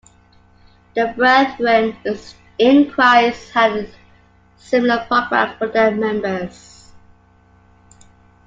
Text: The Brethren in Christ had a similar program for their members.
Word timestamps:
The 0.95 1.13
Brethren 1.15 1.95
in 2.57 2.89
Christ 2.89 3.51
had 3.51 3.71
a 3.85 3.89
similar 4.57 5.05
program 5.05 5.55
for 5.59 5.67
their 5.67 5.91
members. 5.91 6.91